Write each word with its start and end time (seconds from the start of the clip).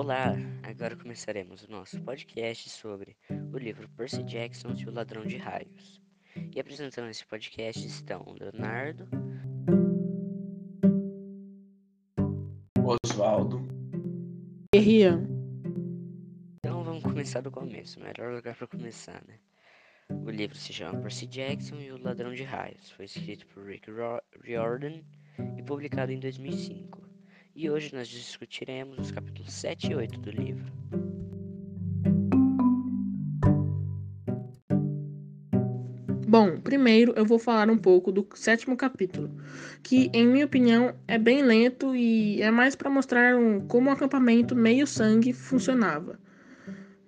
Olá, 0.00 0.32
agora 0.62 0.94
começaremos 0.94 1.64
o 1.64 1.70
nosso 1.72 2.00
podcast 2.02 2.70
sobre 2.70 3.16
o 3.52 3.58
livro 3.58 3.88
Percy 3.96 4.22
Jackson 4.22 4.68
e 4.78 4.88
o 4.88 4.92
Ladrão 4.92 5.26
de 5.26 5.36
Raios. 5.36 6.00
E 6.54 6.60
apresentando 6.60 7.10
esse 7.10 7.26
podcast 7.26 7.84
estão 7.84 8.24
Leonardo, 8.38 9.08
Oswaldo, 13.04 13.66
e 14.72 14.78
Rian. 14.78 15.26
Então 16.58 16.84
vamos 16.84 17.02
começar 17.02 17.40
do 17.40 17.50
começo, 17.50 17.98
melhor 17.98 18.32
lugar 18.36 18.54
para 18.54 18.68
começar, 18.68 19.20
né? 19.26 19.40
O 20.10 20.30
livro 20.30 20.56
se 20.56 20.72
chama 20.72 21.00
Percy 21.00 21.26
Jackson 21.26 21.74
e 21.80 21.90
o 21.90 22.00
Ladrão 22.00 22.32
de 22.32 22.44
Raios. 22.44 22.88
Foi 22.92 23.06
escrito 23.06 23.48
por 23.48 23.64
Rick 23.64 23.90
Riordan 24.44 25.00
e 25.56 25.62
publicado 25.64 26.12
em 26.12 26.20
2005. 26.20 26.97
E 27.60 27.68
hoje 27.68 27.92
nós 27.92 28.06
discutiremos 28.06 28.96
os 29.00 29.10
capítulos 29.10 29.52
7 29.52 29.90
e 29.90 29.94
8 29.96 30.20
do 30.20 30.30
livro. 30.30 30.72
Bom, 36.28 36.60
primeiro 36.60 37.14
eu 37.16 37.24
vou 37.24 37.36
falar 37.36 37.68
um 37.68 37.76
pouco 37.76 38.12
do 38.12 38.24
sétimo 38.36 38.76
capítulo, 38.76 39.28
que, 39.82 40.08
em 40.14 40.24
minha 40.24 40.46
opinião, 40.46 40.94
é 41.08 41.18
bem 41.18 41.42
lento 41.42 41.96
e 41.96 42.40
é 42.40 42.48
mais 42.48 42.76
para 42.76 42.88
mostrar 42.88 43.34
um, 43.34 43.66
como 43.66 43.90
o 43.90 43.92
acampamento 43.92 44.54
meio-sangue 44.54 45.32
funcionava. 45.32 46.16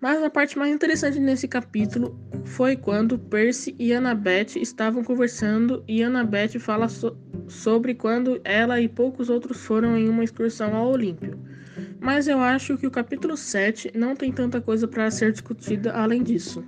Mas 0.00 0.22
a 0.22 0.30
parte 0.30 0.58
mais 0.58 0.74
interessante 0.74 1.20
nesse 1.20 1.46
capítulo 1.46 2.18
foi 2.46 2.74
quando 2.74 3.18
Percy 3.18 3.76
e 3.78 3.92
Annabeth 3.92 4.56
estavam 4.56 5.04
conversando 5.04 5.84
e 5.86 6.02
Annabeth 6.02 6.58
fala 6.58 6.88
so 6.88 7.14
sobre 7.48 7.94
quando 7.94 8.40
ela 8.42 8.80
e 8.80 8.88
poucos 8.88 9.28
outros 9.28 9.62
foram 9.62 9.98
em 9.98 10.08
uma 10.08 10.24
excursão 10.24 10.74
ao 10.74 10.88
Olímpio. 10.88 11.38
Mas 12.00 12.28
eu 12.28 12.38
acho 12.38 12.78
que 12.78 12.86
o 12.86 12.90
capítulo 12.90 13.36
7 13.36 13.92
não 13.94 14.16
tem 14.16 14.32
tanta 14.32 14.58
coisa 14.58 14.88
para 14.88 15.10
ser 15.10 15.32
discutida 15.32 15.92
além 15.92 16.22
disso. 16.22 16.64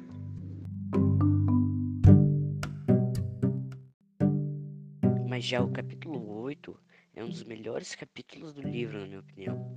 Mas 5.27 5.44
já 5.44 5.62
o 5.62 5.72
capítulo 5.72 6.42
8 6.42 6.78
é 7.14 7.24
um 7.24 7.30
dos 7.30 7.44
melhores 7.44 7.94
capítulos 7.94 8.52
do 8.52 8.61
livro, 8.61 8.98
na 8.98 9.06
minha 9.06 9.20
opinião. 9.20 9.74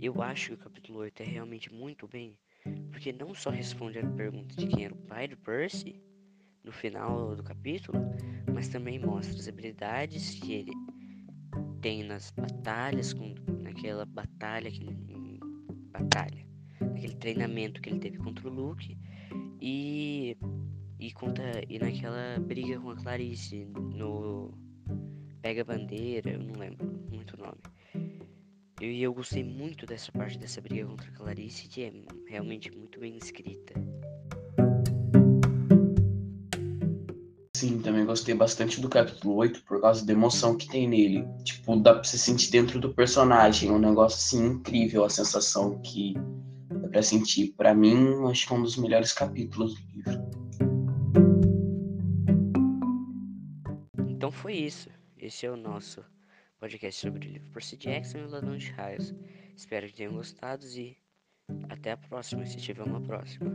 Eu 0.00 0.22
acho 0.22 0.50
que 0.50 0.54
o 0.54 0.58
capítulo 0.58 1.00
8 1.00 1.22
é 1.22 1.26
realmente 1.26 1.70
muito 1.70 2.08
bem 2.08 2.38
porque 2.98 3.12
não 3.12 3.32
só 3.32 3.50
responde 3.50 4.00
a 4.00 4.06
pergunta 4.10 4.56
de 4.56 4.66
quem 4.66 4.86
era 4.86 4.92
o 4.92 4.96
pai 4.96 5.28
do 5.28 5.36
Percy 5.36 6.02
no 6.64 6.72
final 6.72 7.36
do 7.36 7.44
capítulo, 7.44 7.96
mas 8.52 8.66
também 8.66 8.98
mostra 8.98 9.38
as 9.38 9.46
habilidades 9.46 10.34
que 10.34 10.52
ele 10.52 10.72
tem 11.80 12.02
nas 12.02 12.32
batalhas, 12.32 13.12
com, 13.12 13.36
naquela 13.62 14.04
batalha 14.04 14.68
que 14.68 14.82
ele, 14.82 15.38
batalha, 15.92 16.44
naquele 16.80 17.14
treinamento 17.14 17.80
que 17.80 17.88
ele 17.88 18.00
teve 18.00 18.18
contra 18.18 18.48
o 18.48 18.52
Luke 18.52 18.98
e 19.60 20.36
e 20.98 21.12
conta 21.12 21.44
e 21.68 21.78
naquela 21.78 22.40
briga 22.40 22.80
com 22.80 22.90
a 22.90 22.96
Clarice 22.96 23.64
no 23.94 24.52
pega 25.40 25.64
bandeira, 25.64 26.30
eu 26.30 26.42
não 26.42 26.58
lembro 26.58 26.84
muito 27.12 27.36
o 27.36 27.44
nome. 27.44 27.60
E 28.80 29.02
eu 29.02 29.12
gostei 29.12 29.42
muito 29.42 29.84
dessa 29.86 30.12
parte 30.12 30.38
dessa 30.38 30.60
briga 30.60 30.86
contra 30.86 31.08
a 31.08 31.12
Clarice, 31.12 31.66
que 31.66 31.82
é 31.82 31.92
realmente 32.28 32.70
muito 32.70 33.00
bem 33.00 33.16
escrita. 33.16 33.74
Sim, 37.56 37.80
também 37.80 38.06
gostei 38.06 38.36
bastante 38.36 38.80
do 38.80 38.88
capítulo 38.88 39.34
8 39.34 39.64
por 39.64 39.80
causa 39.80 40.06
da 40.06 40.12
emoção 40.12 40.56
que 40.56 40.68
tem 40.68 40.86
nele. 40.86 41.26
Tipo, 41.42 41.74
dá 41.74 41.94
pra 41.94 42.04
se 42.04 42.16
sentir 42.16 42.52
dentro 42.52 42.78
do 42.78 42.94
personagem. 42.94 43.68
Um 43.68 43.80
negócio 43.80 44.16
assim 44.16 44.54
incrível 44.54 45.04
a 45.04 45.10
sensação 45.10 45.82
que 45.82 46.14
dá 46.70 46.88
pra 46.88 47.02
sentir. 47.02 47.54
Pra 47.56 47.74
mim, 47.74 48.28
acho 48.30 48.46
que 48.46 48.52
é 48.52 48.56
um 48.56 48.62
dos 48.62 48.76
melhores 48.76 49.12
capítulos 49.12 49.74
do 49.74 49.80
livro. 49.92 50.30
Então 54.08 54.30
foi 54.30 54.54
isso. 54.54 54.88
Esse 55.18 55.46
é 55.46 55.50
o 55.50 55.56
nosso 55.56 56.04
podcast 56.58 57.00
sobre 57.00 57.26
o 57.26 57.30
livro 57.32 57.50
Percy 57.52 57.76
Jackson 57.76 58.18
e 58.18 58.22
o 58.22 58.30
Ladrão 58.30 58.56
de 58.56 58.70
Raios. 58.72 59.14
Espero 59.56 59.86
que 59.86 59.94
tenham 59.94 60.12
gostado 60.12 60.66
e 60.66 60.96
até 61.68 61.92
a 61.92 61.96
próxima, 61.96 62.44
se 62.44 62.56
tiver 62.56 62.82
uma 62.82 63.00
próxima. 63.00 63.50